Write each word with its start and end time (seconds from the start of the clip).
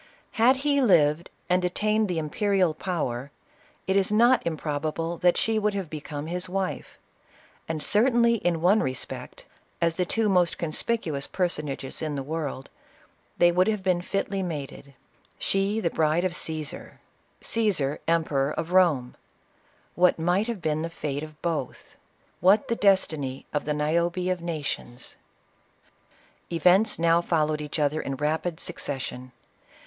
Had 0.31 0.55
he 0.65 0.81
lived, 0.81 1.29
and 1.47 1.63
attained 1.63 2.07
the 2.07 2.17
imperial 2.17 2.73
power, 2.73 3.29
it 3.85 3.95
is 3.95 4.11
not 4.11 4.41
improbable 4.47 5.17
that 5.19 5.37
she 5.37 5.59
would 5.59 5.75
have 5.75 5.91
become 5.91 6.25
his 6.25 6.49
wife; 6.49 6.97
and 7.67 7.83
certainly, 7.83 8.37
in 8.37 8.61
one 8.61 8.79
repjH 8.81 9.07
ct— 9.09 9.45
as 9.79 9.97
the 9.97 10.03
two 10.07 10.27
most 10.27 10.57
conspicuous 10.57 11.27
person 11.27 11.69
ages 11.69 12.01
in 12.01 12.15
the 12.15 12.23
world— 12.23 12.71
they 13.37 13.51
would 13.51 13.67
have 13.67 13.83
been 13.83 14.01
fitly 14.01 14.41
mated. 14.41 14.95
She 15.37 15.79
the 15.79 15.91
bride 15.91 16.23
of 16.23 16.35
Caesar— 16.35 16.99
Caesar 17.41 17.99
Emperor 18.07 18.53
of 18.53 18.69
Home,— 18.69 19.13
what 20.01 20.17
might 20.17 20.47
have 20.47 20.63
been 20.63 20.81
the 20.81 20.89
fate 20.89 21.21
of 21.21 21.39
both! 21.43 21.93
what 22.39 22.69
the 22.69 22.75
des 22.75 22.97
tiny 23.07 23.45
of" 23.53 23.65
the 23.65 23.73
Niobe 23.75 24.17
of 24.31 24.41
nations!" 24.41 25.17
Events 26.51 26.97
now 26.97 27.21
followed 27.21 27.61
each 27.61 27.77
other 27.77 28.01
in 28.01 28.15
rapid 28.15 28.59
succession. 28.59 29.31